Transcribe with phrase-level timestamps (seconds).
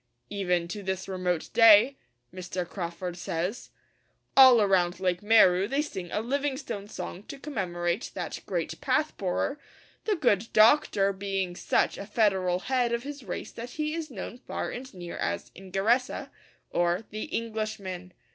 [0.31, 1.95] 'Even to this remote day,'
[2.33, 2.67] Mr.
[2.67, 3.69] Crawford says,
[4.35, 9.59] 'all around Lake Mweru they sing a "Livingstone" song to commemorate that great "path borer,"
[10.05, 14.39] the good Doctor being such a federal head of his race that he is known
[14.39, 16.31] far and near as Ingeresa,
[16.71, 18.13] or "The Englishman."